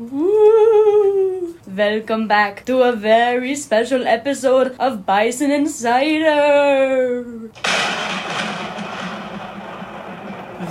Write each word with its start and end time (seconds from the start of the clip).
Woo! 0.00 1.54
Welcome 1.68 2.26
back 2.26 2.64
to 2.64 2.80
a 2.80 2.92
very 2.96 3.54
special 3.54 4.06
episode 4.06 4.74
of 4.80 5.04
Bison 5.04 5.50
Insider. 5.50 7.22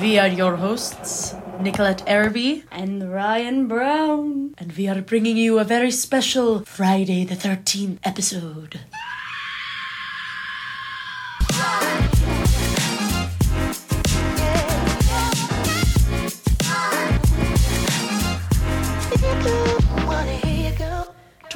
We 0.01 0.17
are 0.17 0.27
your 0.29 0.55
hosts, 0.55 1.35
Nicolette 1.61 2.01
Araby, 2.07 2.63
And 2.71 3.13
Ryan 3.13 3.67
Brown. 3.67 4.55
and 4.57 4.71
we 4.73 4.87
are 4.87 4.99
bringing 5.03 5.37
you 5.37 5.59
a 5.59 5.63
very 5.63 5.91
special 5.91 6.65
Friday 6.65 7.23
the 7.23 7.35
13th 7.35 7.99
episode. 8.03 8.79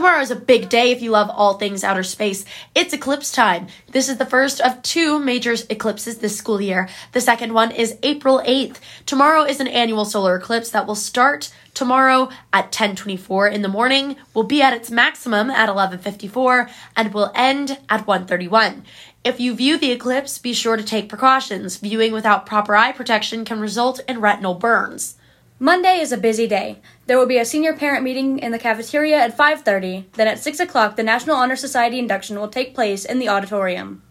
Tomorrow 0.04 0.22
is 0.22 0.32
a 0.32 0.36
big 0.36 0.68
day 0.68 0.92
if 0.92 1.02
you 1.02 1.12
love 1.12 1.30
all 1.30 1.54
things 1.54 1.82
outer 1.82 2.04
space. 2.04 2.44
It's 2.76 2.94
eclipse 2.94 3.32
time. 3.32 3.68
This 3.94 4.10
is 4.10 4.18
the 4.18 4.26
first 4.26 4.60
of 4.60 4.82
two 4.82 5.18
major 5.18 5.56
eclipses 5.70 6.18
this 6.18 6.38
school 6.38 6.60
year. 6.60 6.90
The 7.14 7.22
second 7.22 7.54
one 7.54 7.72
is 7.72 7.98
April 8.04 8.42
8th. 8.46 8.80
Tomorrow 9.06 9.44
is 9.44 9.62
an 9.62 9.70
annular 9.70 10.04
solar 10.04 10.36
eclipse 10.36 10.72
that 10.72 10.86
will 10.86 10.96
start 10.96 11.54
tomorrow 11.74 12.28
at 12.52 12.74
10:24 12.74 13.48
in 13.48 13.62
the 13.62 13.70
morning, 13.70 14.18
will 14.34 14.44
be 14.44 14.62
at 14.62 14.74
its 14.74 14.92
maximum 14.92 15.50
at 15.50 15.70
11:54 15.70 16.70
and 16.98 17.14
will 17.14 17.32
end 17.34 17.78
at 17.88 18.06
1:31. 18.06 18.84
If 19.24 19.40
you 19.40 19.56
view 19.56 19.78
the 19.78 19.94
eclipse, 19.94 20.38
be 20.38 20.52
sure 20.52 20.76
to 20.76 20.84
take 20.84 21.08
precautions. 21.08 21.78
Viewing 21.78 22.12
without 22.12 22.46
proper 22.46 22.76
eye 22.76 22.92
protection 22.92 23.46
can 23.46 23.62
result 23.62 24.02
in 24.10 24.20
retinal 24.20 24.56
burns. 24.56 25.16
Monday 25.64 26.02
is 26.02 26.12
a 26.12 26.18
busy 26.18 26.46
day. 26.46 26.82
There 27.06 27.18
will 27.18 27.26
be 27.26 27.38
a 27.38 27.46
senior 27.46 27.72
parent 27.72 28.04
meeting 28.04 28.38
in 28.38 28.52
the 28.52 28.60
cafeteria 28.60 29.18
at 29.18 29.38
5.30. 29.38 30.12
Then 30.12 30.28
at 30.28 30.40
6 30.40 30.60
o'clock, 30.60 30.98
the 30.98 31.04
National 31.04 31.38
Honor 31.38 31.56
Society 31.56 32.00
induction 32.00 32.38
will 32.38 32.50
take 32.50 32.76
place 32.76 33.06
in 33.06 33.18
the 33.18 33.30
auditorium. 33.30 34.04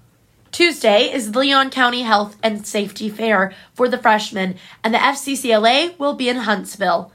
Tuesday 0.50 1.12
is 1.12 1.30
the 1.30 1.40
Leon 1.40 1.68
County 1.68 2.04
Health 2.04 2.38
and 2.42 2.66
Safety 2.66 3.10
Fair 3.10 3.52
for 3.74 3.86
the 3.86 3.98
freshmen, 3.98 4.54
and 4.82 4.94
the 4.94 4.98
FCCLA 4.98 5.98
will 5.98 6.14
be 6.14 6.30
in 6.30 6.36
Huntsville. 6.36 7.12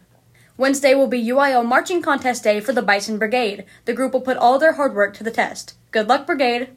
Wednesday 0.56 0.94
will 0.94 1.08
be 1.08 1.24
UIL 1.24 1.66
Marching 1.66 2.04
Contest 2.04 2.44
Day 2.44 2.60
for 2.60 2.74
the 2.74 2.84
Bison 2.84 3.18
Brigade. 3.18 3.66
The 3.86 3.94
group 3.94 4.14
will 4.14 4.22
put 4.22 4.38
all 4.38 4.60
their 4.60 4.74
hard 4.74 4.94
work 4.94 5.16
to 5.16 5.24
the 5.24 5.32
test. 5.32 5.74
Good 5.90 6.08
luck, 6.08 6.28
Brigade! 6.28 6.77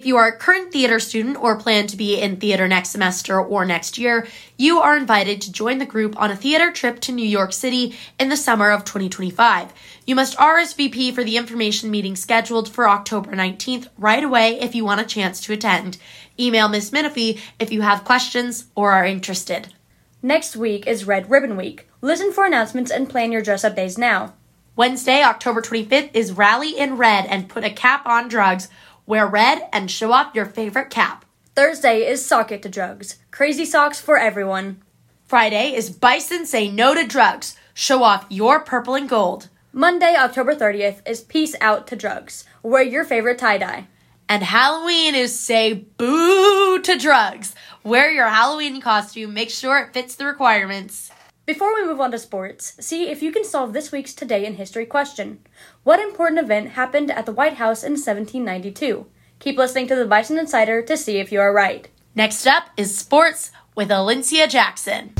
If 0.00 0.06
you 0.06 0.16
are 0.16 0.28
a 0.28 0.36
current 0.38 0.72
theater 0.72 0.98
student 0.98 1.36
or 1.36 1.58
plan 1.58 1.86
to 1.88 1.96
be 1.96 2.18
in 2.18 2.36
theater 2.36 2.66
next 2.66 2.88
semester 2.88 3.38
or 3.38 3.66
next 3.66 3.98
year, 3.98 4.26
you 4.56 4.78
are 4.78 4.96
invited 4.96 5.42
to 5.42 5.52
join 5.52 5.76
the 5.76 5.84
group 5.84 6.18
on 6.18 6.30
a 6.30 6.36
theater 6.36 6.72
trip 6.72 7.00
to 7.00 7.12
New 7.12 7.28
York 7.28 7.52
City 7.52 7.94
in 8.18 8.30
the 8.30 8.36
summer 8.38 8.70
of 8.70 8.86
2025. 8.86 9.74
You 10.06 10.14
must 10.14 10.38
RSVP 10.38 11.12
for 11.12 11.22
the 11.22 11.36
information 11.36 11.90
meeting 11.90 12.16
scheduled 12.16 12.70
for 12.70 12.88
October 12.88 13.32
19th 13.32 13.90
right 13.98 14.24
away 14.24 14.58
if 14.58 14.74
you 14.74 14.86
want 14.86 15.02
a 15.02 15.04
chance 15.04 15.38
to 15.42 15.52
attend. 15.52 15.98
Email 16.38 16.70
Miss 16.70 16.88
Minifee 16.88 17.38
if 17.58 17.70
you 17.70 17.82
have 17.82 18.02
questions 18.02 18.68
or 18.74 18.92
are 18.92 19.04
interested. 19.04 19.74
Next 20.22 20.56
week 20.56 20.86
is 20.86 21.06
Red 21.06 21.28
Ribbon 21.28 21.58
Week. 21.58 21.90
Listen 22.00 22.32
for 22.32 22.46
announcements 22.46 22.90
and 22.90 23.06
plan 23.06 23.32
your 23.32 23.42
dress 23.42 23.64
up 23.64 23.76
days 23.76 23.98
now. 23.98 24.32
Wednesday, 24.76 25.22
October 25.22 25.60
25th 25.60 26.08
is 26.14 26.32
Rally 26.32 26.78
in 26.78 26.96
Red 26.96 27.26
and 27.26 27.50
Put 27.50 27.64
a 27.64 27.70
Cap 27.70 28.06
on 28.06 28.28
Drugs. 28.28 28.68
Wear 29.10 29.26
red 29.26 29.68
and 29.72 29.90
show 29.90 30.12
off 30.12 30.36
your 30.36 30.46
favorite 30.46 30.88
cap. 30.88 31.24
Thursday 31.56 32.06
is 32.06 32.24
Sock 32.24 32.52
It 32.52 32.62
to 32.62 32.68
Drugs. 32.68 33.18
Crazy 33.32 33.64
socks 33.64 34.00
for 34.00 34.16
everyone. 34.16 34.80
Friday 35.24 35.74
is 35.74 35.90
Bison 35.90 36.46
Say 36.46 36.70
No 36.70 36.94
to 36.94 37.04
Drugs. 37.04 37.56
Show 37.74 38.04
off 38.04 38.24
your 38.28 38.60
purple 38.60 38.94
and 38.94 39.08
gold. 39.08 39.48
Monday, 39.72 40.14
October 40.16 40.54
30th 40.54 41.00
is 41.08 41.22
Peace 41.22 41.56
Out 41.60 41.88
to 41.88 41.96
Drugs. 41.96 42.44
Wear 42.62 42.84
your 42.84 43.02
favorite 43.02 43.38
tie 43.38 43.58
dye. 43.58 43.88
And 44.28 44.44
Halloween 44.44 45.16
is 45.16 45.36
Say 45.36 45.74
Boo 45.74 46.80
to 46.80 46.96
Drugs. 46.96 47.56
Wear 47.82 48.12
your 48.12 48.28
Halloween 48.28 48.80
costume. 48.80 49.34
Make 49.34 49.50
sure 49.50 49.78
it 49.78 49.92
fits 49.92 50.14
the 50.14 50.26
requirements. 50.26 51.10
Before 51.50 51.74
we 51.74 51.84
move 51.84 52.00
on 52.00 52.12
to 52.12 52.18
sports, 52.20 52.76
see 52.78 53.10
if 53.10 53.24
you 53.24 53.32
can 53.32 53.42
solve 53.42 53.72
this 53.72 53.90
week's 53.90 54.14
Today 54.14 54.46
in 54.46 54.54
History 54.54 54.86
question. 54.86 55.40
What 55.82 55.98
important 55.98 56.38
event 56.38 56.78
happened 56.78 57.10
at 57.10 57.26
the 57.26 57.32
White 57.32 57.54
House 57.54 57.82
in 57.82 57.94
1792? 57.94 59.04
Keep 59.40 59.58
listening 59.58 59.88
to 59.88 59.96
the 59.96 60.06
Bison 60.06 60.38
Insider 60.38 60.80
to 60.82 60.96
see 60.96 61.16
if 61.16 61.32
you 61.32 61.40
are 61.40 61.52
right. 61.52 61.88
Next 62.14 62.46
up 62.46 62.68
is 62.76 62.96
sports 62.96 63.50
with 63.74 63.88
Alincia 63.88 64.48
Jackson. 64.48 65.12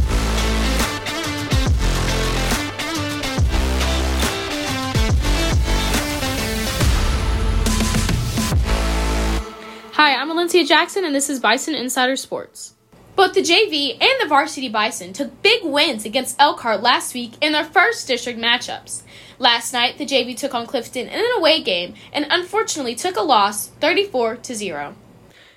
Hi, 9.94 10.14
I'm 10.14 10.28
Valencia 10.28 10.64
Jackson, 10.64 11.04
and 11.04 11.12
this 11.12 11.28
is 11.28 11.40
Bison 11.40 11.74
Insider 11.74 12.14
Sports. 12.14 12.74
Both 13.20 13.34
the 13.34 13.42
JV 13.42 14.00
and 14.00 14.18
the 14.18 14.28
varsity 14.28 14.70
Bison 14.70 15.12
took 15.12 15.42
big 15.42 15.62
wins 15.62 16.06
against 16.06 16.40
Elkhart 16.40 16.80
last 16.80 17.12
week 17.12 17.34
in 17.42 17.52
their 17.52 17.66
first 17.66 18.08
district 18.08 18.38
matchups. 18.38 19.02
Last 19.38 19.74
night, 19.74 19.98
the 19.98 20.06
JV 20.06 20.34
took 20.34 20.54
on 20.54 20.66
Clifton 20.66 21.06
in 21.06 21.20
an 21.20 21.30
away 21.36 21.60
game 21.60 21.92
and 22.14 22.26
unfortunately 22.30 22.94
took 22.94 23.16
a 23.16 23.20
loss 23.20 23.66
34 23.66 24.36
to 24.36 24.54
0. 24.54 24.94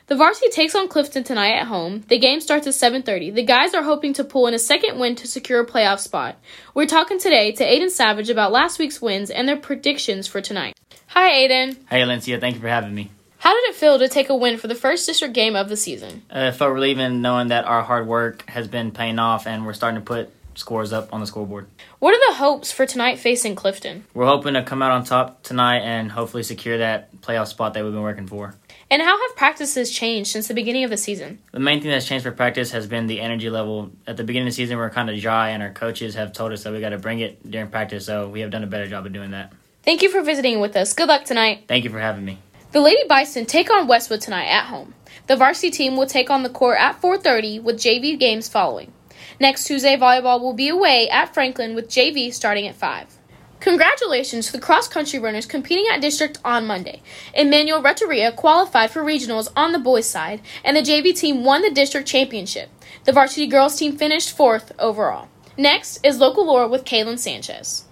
The 0.07 0.15
varsity 0.17 0.49
takes 0.49 0.75
on 0.75 0.89
Clifton 0.89 1.23
tonight 1.23 1.53
at 1.53 1.67
home. 1.67 2.03
The 2.09 2.19
game 2.19 2.41
starts 2.41 2.67
at 2.67 2.73
7:30. 2.73 3.33
The 3.33 3.43
guys 3.43 3.73
are 3.73 3.83
hoping 3.83 4.11
to 4.15 4.25
pull 4.25 4.45
in 4.47 4.53
a 4.53 4.59
second 4.59 4.99
win 4.99 5.15
to 5.15 5.25
secure 5.25 5.61
a 5.61 5.65
playoff 5.65 5.99
spot. 5.99 6.35
We're 6.73 6.85
talking 6.85 7.17
today 7.17 7.53
to 7.53 7.63
Aiden 7.63 7.89
Savage 7.89 8.29
about 8.29 8.51
last 8.51 8.77
week's 8.77 9.01
wins 9.01 9.29
and 9.29 9.47
their 9.47 9.55
predictions 9.55 10.27
for 10.27 10.41
tonight. 10.41 10.75
Hi 11.07 11.29
Aiden. 11.31 11.77
Hey, 11.89 12.01
Alicia, 12.01 12.41
thank 12.41 12.55
you 12.55 12.61
for 12.61 12.67
having 12.67 12.93
me. 12.93 13.09
How 13.43 13.53
did 13.53 13.71
it 13.71 13.75
feel 13.75 13.99
to 13.99 14.07
take 14.07 14.29
a 14.29 14.35
win 14.37 14.57
for 14.57 14.69
the 14.69 14.73
first 14.73 15.05
district 15.05 15.33
game 15.33 15.57
of 15.57 15.67
the 15.67 15.75
season? 15.75 16.23
Uh, 16.33 16.39
it 16.39 16.51
felt 16.53 16.71
relieving 16.71 17.21
knowing 17.21 17.49
that 17.49 17.65
our 17.65 17.83
hard 17.83 18.07
work 18.07 18.49
has 18.49 18.69
been 18.69 18.91
paying 18.91 19.19
off 19.19 19.45
and 19.45 19.65
we're 19.65 19.73
starting 19.73 19.99
to 19.99 20.05
put 20.05 20.29
scores 20.55 20.93
up 20.93 21.13
on 21.13 21.19
the 21.19 21.27
scoreboard. 21.27 21.67
What 21.99 22.13
are 22.13 22.31
the 22.31 22.37
hopes 22.37 22.71
for 22.71 22.85
tonight 22.85 23.19
facing 23.19 23.55
Clifton? 23.55 24.05
We're 24.13 24.27
hoping 24.27 24.53
to 24.53 24.63
come 24.63 24.81
out 24.81 24.91
on 24.91 25.03
top 25.03 25.43
tonight 25.43 25.79
and 25.79 26.09
hopefully 26.09 26.43
secure 26.43 26.77
that 26.77 27.13
playoff 27.17 27.47
spot 27.47 27.73
that 27.73 27.83
we've 27.83 27.91
been 27.91 28.01
working 28.01 28.27
for. 28.27 28.55
And 28.89 29.01
how 29.01 29.21
have 29.27 29.35
practices 29.35 29.91
changed 29.91 30.31
since 30.31 30.47
the 30.47 30.53
beginning 30.53 30.85
of 30.85 30.89
the 30.89 30.95
season? 30.95 31.39
The 31.51 31.59
main 31.59 31.81
thing 31.81 31.91
that's 31.91 32.07
changed 32.07 32.23
for 32.23 32.31
practice 32.31 32.71
has 32.71 32.87
been 32.87 33.07
the 33.07 33.19
energy 33.19 33.49
level. 33.49 33.91
At 34.07 34.15
the 34.15 34.23
beginning 34.23 34.47
of 34.47 34.53
the 34.53 34.55
season, 34.55 34.77
we 34.77 34.83
are 34.83 34.89
kind 34.89 35.09
of 35.09 35.19
dry, 35.19 35.49
and 35.49 35.61
our 35.61 35.71
coaches 35.71 36.15
have 36.15 36.31
told 36.31 36.53
us 36.53 36.63
that 36.63 36.71
we 36.71 36.79
got 36.79 36.91
to 36.91 36.97
bring 36.97 37.19
it 37.19 37.51
during 37.51 37.67
practice, 37.67 38.05
so 38.05 38.29
we 38.29 38.39
have 38.39 38.51
done 38.51 38.63
a 38.63 38.67
better 38.67 38.87
job 38.87 39.05
of 39.05 39.11
doing 39.11 39.31
that. 39.31 39.51
Thank 39.83 40.01
you 40.01 40.09
for 40.09 40.21
visiting 40.21 40.61
with 40.61 40.77
us. 40.77 40.93
Good 40.93 41.09
luck 41.09 41.25
tonight. 41.25 41.65
Thank 41.67 41.83
you 41.83 41.89
for 41.89 41.99
having 41.99 42.23
me. 42.23 42.37
The 42.73 42.81
Lady 42.81 43.03
Bison 43.07 43.45
take 43.45 43.69
on 43.69 43.85
Westwood 43.85 44.21
tonight 44.21 44.47
at 44.47 44.65
home. 44.65 44.95
The 45.27 45.35
varsity 45.35 45.69
team 45.69 45.95
will 45.95 46.07
take 46.07 46.31
on 46.31 46.41
the 46.41 46.49
court 46.49 46.79
at 46.79 46.99
4:30 46.99 47.59
with 47.61 47.79
JV 47.79 48.17
games 48.17 48.49
following. 48.49 48.91
Next 49.39 49.65
Tuesday, 49.65 49.95
volleyball 49.95 50.41
will 50.41 50.53
be 50.53 50.69
away 50.69 51.07
at 51.07 51.35
Franklin 51.35 51.75
with 51.75 51.87
JV 51.87 52.33
starting 52.33 52.67
at 52.67 52.73
5. 52.73 53.19
Congratulations 53.59 54.47
to 54.47 54.53
the 54.53 54.59
cross 54.59 54.87
country 54.87 55.19
runners 55.19 55.45
competing 55.45 55.85
at 55.91 56.01
district 56.01 56.39
on 56.43 56.65
Monday. 56.65 57.03
Emmanuel 57.35 57.79
Renteria 57.79 58.31
qualified 58.31 58.89
for 58.89 59.03
regionals 59.03 59.51
on 59.55 59.71
the 59.71 59.77
boys' 59.77 60.09
side, 60.09 60.41
and 60.63 60.75
the 60.75 60.81
JV 60.81 61.13
team 61.13 61.43
won 61.43 61.61
the 61.61 61.69
district 61.69 62.07
championship. 62.07 62.69
The 63.03 63.13
varsity 63.13 63.45
girls 63.45 63.75
team 63.75 63.95
finished 63.95 64.35
fourth 64.35 64.71
overall. 64.79 65.27
Next 65.55 65.99
is 66.03 66.17
local 66.17 66.47
lore 66.47 66.67
with 66.67 66.85
Kaylin 66.85 67.19
Sanchez. 67.19 67.83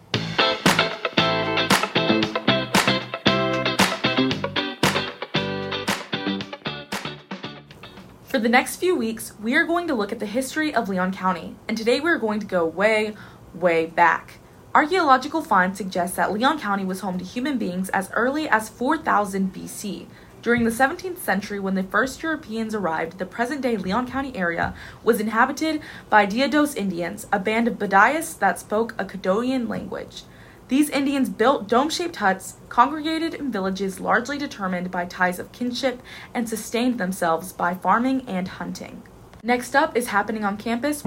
For 8.32 8.40
the 8.40 8.48
next 8.48 8.78
few 8.78 8.96
weeks, 8.96 9.34
we 9.44 9.56
are 9.56 9.66
going 9.66 9.90
to 9.90 9.94
look 9.94 10.14
at 10.14 10.20
the 10.20 10.26
history 10.26 10.74
of 10.74 10.88
Leon 10.88 11.12
County, 11.12 11.58
and 11.68 11.78
today 11.78 12.00
we 12.00 12.10
are 12.10 12.18
going 12.18 12.40
to 12.40 12.46
go 12.46 12.66
way, 12.66 13.14
way 13.54 13.88
back. 13.88 14.40
Archaeological 14.74 15.42
finds 15.42 15.78
suggest 15.78 16.16
that 16.16 16.32
Leon 16.32 16.58
County 16.58 16.86
was 16.86 17.02
home 17.02 17.18
to 17.18 17.26
human 17.26 17.58
beings 17.58 17.90
as 17.90 18.10
early 18.14 18.48
as 18.48 18.70
4000 18.70 19.54
BC. 19.54 20.06
During 20.42 20.64
the 20.64 20.70
17th 20.70 21.18
century, 21.18 21.60
when 21.60 21.76
the 21.76 21.84
first 21.84 22.24
Europeans 22.24 22.74
arrived, 22.74 23.18
the 23.18 23.26
present 23.26 23.60
day 23.60 23.76
Leon 23.76 24.08
County 24.08 24.34
area 24.34 24.76
was 25.04 25.20
inhabited 25.20 25.82
by 26.10 26.26
Diodos 26.26 26.78
Indians, 26.78 27.28
a 27.34 27.40
band 27.40 27.68
of 27.68 27.78
Badayas 27.78 28.40
that 28.40 28.58
spoke 28.58 28.96
a 28.98 29.04
Caddoan 29.04 29.68
language. 29.68 30.24
These 30.72 30.90
Indians 30.90 31.30
built 31.30 31.68
dome 31.68 31.90
shaped 31.90 32.16
huts, 32.16 32.56
congregated 32.70 33.34
in 33.34 33.52
villages 33.52 34.00
largely 34.00 34.38
determined 34.38 34.90
by 34.90 35.04
ties 35.04 35.38
of 35.38 35.52
kinship, 35.52 36.02
and 36.34 36.48
sustained 36.48 36.98
themselves 36.98 37.52
by 37.52 37.74
farming 37.74 38.24
and 38.26 38.48
hunting. 38.48 39.04
Next 39.44 39.76
up 39.76 39.98
is 39.98 40.08
happening 40.08 40.46
on 40.46 40.56
campus. 40.56 41.04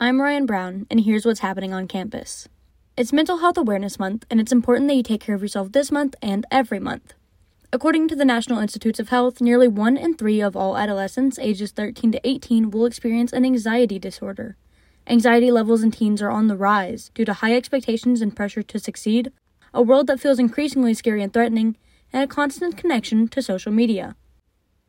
I'm 0.00 0.20
Ryan 0.20 0.46
Brown, 0.46 0.88
and 0.90 0.98
here's 0.98 1.24
what's 1.24 1.38
happening 1.38 1.72
on 1.72 1.86
campus. 1.86 2.48
It's 2.96 3.12
Mental 3.12 3.38
Health 3.38 3.56
Awareness 3.56 4.00
Month, 4.00 4.26
and 4.28 4.40
it's 4.40 4.50
important 4.50 4.88
that 4.88 4.96
you 4.96 5.04
take 5.04 5.20
care 5.20 5.36
of 5.36 5.42
yourself 5.42 5.70
this 5.70 5.92
month 5.92 6.16
and 6.20 6.44
every 6.50 6.80
month. 6.80 7.14
According 7.70 8.08
to 8.08 8.16
the 8.16 8.24
National 8.24 8.60
Institutes 8.60 8.98
of 8.98 9.10
Health, 9.10 9.42
nearly 9.42 9.68
1 9.68 9.98
in 9.98 10.14
3 10.14 10.40
of 10.40 10.56
all 10.56 10.78
adolescents 10.78 11.38
ages 11.38 11.70
13 11.70 12.12
to 12.12 12.20
18 12.26 12.70
will 12.70 12.86
experience 12.86 13.30
an 13.30 13.44
anxiety 13.44 13.98
disorder. 13.98 14.56
Anxiety 15.06 15.50
levels 15.50 15.82
in 15.82 15.90
teens 15.90 16.22
are 16.22 16.30
on 16.30 16.46
the 16.46 16.56
rise 16.56 17.10
due 17.14 17.26
to 17.26 17.34
high 17.34 17.54
expectations 17.54 18.22
and 18.22 18.34
pressure 18.34 18.62
to 18.62 18.78
succeed, 18.78 19.30
a 19.74 19.82
world 19.82 20.06
that 20.06 20.18
feels 20.18 20.38
increasingly 20.38 20.94
scary 20.94 21.22
and 21.22 21.34
threatening, 21.34 21.76
and 22.10 22.24
a 22.24 22.26
constant 22.26 22.78
connection 22.78 23.28
to 23.28 23.42
social 23.42 23.70
media. 23.70 24.16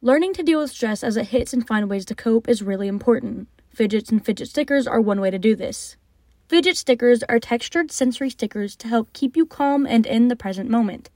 Learning 0.02 0.34
to 0.34 0.42
deal 0.42 0.62
with 0.62 0.72
stress 0.72 1.04
as 1.04 1.18
it 1.18 1.28
hits 1.28 1.52
and 1.52 1.68
find 1.68 1.90
ways 1.90 2.06
to 2.06 2.16
cope 2.16 2.48
is 2.48 2.64
really 2.64 2.88
important. 2.88 3.50
Fidgets 3.72 4.10
and 4.10 4.24
fidget 4.24 4.48
stickers 4.48 4.88
are 4.88 5.02
one 5.02 5.20
way 5.20 5.30
to 5.30 5.38
do 5.38 5.54
this. 5.54 5.98
Fidget 6.48 6.78
stickers 6.78 7.24
are 7.24 7.40
textured 7.40 7.92
sensory 7.92 8.30
stickers 8.30 8.78
to 8.78 8.88
help 8.88 9.12
keep 9.12 9.36
you 9.36 9.46
calm 9.46 9.86
and 9.86 10.06
in 10.06 10.30
the 10.30 10.38
present 10.38 10.70
moment. 10.70 11.10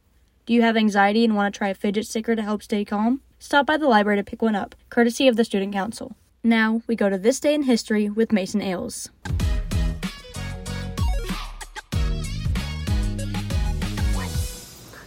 Do 0.45 0.53
you 0.53 0.61
have 0.61 0.75
anxiety 0.75 1.23
and 1.23 1.37
want 1.37 1.53
to 1.53 1.57
try 1.57 1.69
a 1.69 1.73
fidget 1.73 2.05
sticker 2.05 2.35
to 2.35 2.41
help 2.41 2.61
stay 2.61 2.83
calm? 2.83 3.21
Stop 3.39 3.65
by 3.65 3.77
the 3.77 3.87
library 3.87 4.17
to 4.17 4.25
pick 4.25 4.41
one 4.41 4.55
up, 4.55 4.75
courtesy 4.89 5.29
of 5.29 5.37
the 5.37 5.45
Student 5.45 5.71
Council. 5.71 6.17
Now, 6.43 6.81
we 6.85 6.97
go 6.97 7.09
to 7.09 7.17
This 7.17 7.39
Day 7.39 7.53
in 7.53 7.63
History 7.63 8.09
with 8.09 8.33
Mason 8.33 8.61
Ailes. 8.61 9.09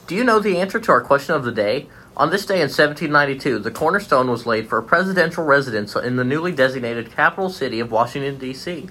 Do 0.06 0.14
you 0.14 0.24
know 0.24 0.38
the 0.38 0.56
answer 0.56 0.80
to 0.80 0.92
our 0.92 1.02
question 1.02 1.34
of 1.34 1.44
the 1.44 1.52
day? 1.52 1.88
On 2.16 2.30
this 2.30 2.46
day 2.46 2.62
in 2.62 2.70
1792, 2.70 3.58
the 3.58 3.70
cornerstone 3.70 4.30
was 4.30 4.46
laid 4.46 4.70
for 4.70 4.78
a 4.78 4.82
presidential 4.82 5.44
residence 5.44 5.94
in 5.96 6.16
the 6.16 6.24
newly 6.24 6.52
designated 6.52 7.12
capital 7.12 7.50
city 7.50 7.78
of 7.80 7.92
Washington, 7.92 8.38
D.C. 8.38 8.88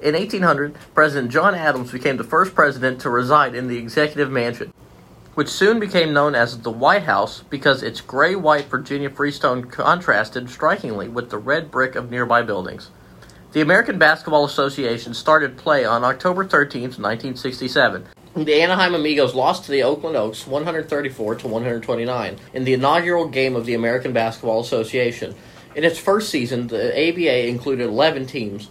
In 0.00 0.14
1800, 0.14 0.76
President 0.94 1.32
John 1.32 1.56
Adams 1.56 1.90
became 1.90 2.16
the 2.16 2.22
first 2.22 2.54
president 2.54 3.00
to 3.00 3.10
reside 3.10 3.56
in 3.56 3.66
the 3.66 3.78
executive 3.78 4.30
mansion, 4.30 4.72
which 5.40 5.48
soon 5.48 5.80
became 5.80 6.12
known 6.12 6.34
as 6.34 6.58
the 6.58 6.70
White 6.70 7.04
House 7.04 7.42
because 7.48 7.82
its 7.82 8.02
gray 8.02 8.36
white 8.36 8.66
Virginia 8.66 9.08
freestone 9.08 9.64
contrasted 9.64 10.50
strikingly 10.50 11.08
with 11.08 11.30
the 11.30 11.38
red 11.38 11.70
brick 11.70 11.94
of 11.94 12.10
nearby 12.10 12.42
buildings. 12.42 12.90
The 13.52 13.62
American 13.62 13.98
Basketball 13.98 14.44
Association 14.44 15.14
started 15.14 15.56
play 15.56 15.82
on 15.82 16.04
October 16.04 16.44
13, 16.44 16.82
1967. 16.82 18.04
The 18.36 18.60
Anaheim 18.60 18.94
Amigos 18.94 19.34
lost 19.34 19.64
to 19.64 19.70
the 19.70 19.82
Oakland 19.82 20.14
Oaks 20.14 20.46
134 20.46 21.36
to 21.36 21.48
129 21.48 22.36
in 22.52 22.64
the 22.64 22.74
inaugural 22.74 23.26
game 23.26 23.56
of 23.56 23.64
the 23.64 23.72
American 23.72 24.12
Basketball 24.12 24.60
Association. 24.60 25.34
In 25.74 25.84
its 25.84 25.98
first 25.98 26.28
season, 26.28 26.66
the 26.66 26.90
ABA 26.90 27.48
included 27.48 27.86
11 27.86 28.26
teams. 28.26 28.70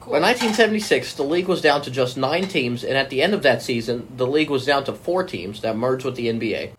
By 0.00 0.18
1976, 0.18 1.14
the 1.14 1.22
league 1.22 1.46
was 1.46 1.60
down 1.60 1.82
to 1.82 1.90
just 1.90 2.16
nine 2.16 2.48
teams, 2.48 2.82
and 2.82 2.96
at 2.96 3.10
the 3.10 3.22
end 3.22 3.34
of 3.34 3.42
that 3.42 3.62
season, 3.62 4.08
the 4.16 4.26
league 4.26 4.48
was 4.48 4.64
down 4.64 4.82
to 4.84 4.94
four 4.94 5.24
teams 5.24 5.60
that 5.60 5.76
merged 5.76 6.06
with 6.06 6.16
the 6.16 6.28
NBA. 6.28 6.72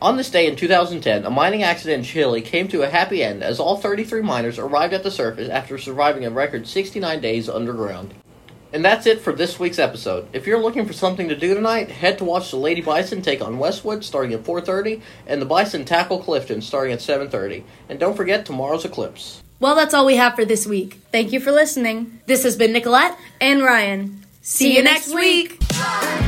On 0.00 0.16
this 0.16 0.30
day 0.30 0.46
in 0.46 0.54
2010, 0.54 1.26
a 1.26 1.30
mining 1.30 1.62
accident 1.62 1.98
in 1.98 2.04
Chile 2.04 2.40
came 2.40 2.68
to 2.68 2.82
a 2.82 2.88
happy 2.88 3.22
end 3.22 3.42
as 3.42 3.60
all 3.60 3.76
33 3.76 4.22
miners 4.22 4.58
arrived 4.58 4.94
at 4.94 5.02
the 5.02 5.10
surface 5.10 5.48
after 5.48 5.76
surviving 5.78 6.24
a 6.24 6.30
record 6.30 6.66
69 6.66 7.20
days 7.20 7.48
underground. 7.48 8.14
And 8.72 8.84
that's 8.84 9.06
it 9.06 9.20
for 9.20 9.32
this 9.32 9.60
week's 9.60 9.78
episode. 9.78 10.26
If 10.32 10.46
you're 10.46 10.62
looking 10.62 10.86
for 10.86 10.92
something 10.92 11.28
to 11.28 11.36
do 11.36 11.54
tonight, 11.54 11.90
head 11.90 12.18
to 12.18 12.24
watch 12.24 12.50
the 12.50 12.56
Lady 12.56 12.80
Bison 12.80 13.20
take 13.20 13.42
on 13.42 13.58
Westwood 13.58 14.04
starting 14.04 14.32
at 14.32 14.42
4:30 14.42 15.00
and 15.26 15.40
the 15.40 15.46
Bison 15.46 15.84
tackle 15.84 16.18
Clifton 16.18 16.60
starting 16.60 16.92
at 16.92 17.00
7:30. 17.00 17.64
And 17.88 18.00
don't 18.00 18.16
forget 18.16 18.46
tomorrow's 18.46 18.84
eclipse. 18.84 19.43
Well, 19.60 19.74
that's 19.74 19.94
all 19.94 20.06
we 20.06 20.16
have 20.16 20.34
for 20.34 20.44
this 20.44 20.66
week. 20.66 21.00
Thank 21.12 21.32
you 21.32 21.40
for 21.40 21.52
listening. 21.52 22.20
This 22.26 22.42
has 22.42 22.56
been 22.56 22.72
Nicolette. 22.72 23.16
And 23.40 23.62
Ryan. 23.62 24.24
See 24.42 24.76
you 24.76 24.82
next 24.82 25.14
week. 25.14 25.58
Thank 25.62 26.23